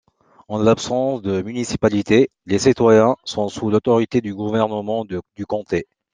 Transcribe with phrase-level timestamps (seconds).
[0.47, 5.85] En l'absence de municipalité, les citoyens sont sous l'autorité du gouvernement du comté.